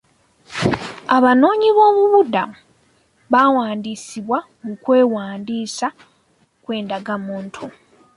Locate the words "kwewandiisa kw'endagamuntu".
4.83-7.63